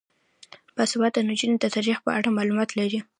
باسواده 0.75 1.21
نجونې 1.29 1.55
د 1.59 1.65
تاریخ 1.75 1.97
په 2.05 2.09
اړه 2.17 2.29
معلومات 2.37 2.69
لري. 2.79 2.99